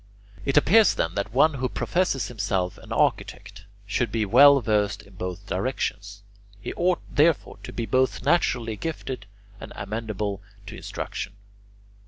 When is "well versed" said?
4.25-5.03